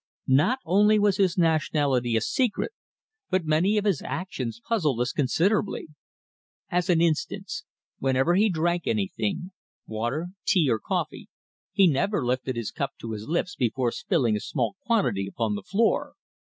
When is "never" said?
11.85-12.25